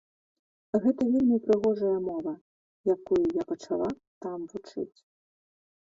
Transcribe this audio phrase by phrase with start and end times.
[0.85, 2.33] Гэта вельмі прыгожая мова,
[2.97, 3.89] якую я пачала
[4.25, 4.99] там вучыць.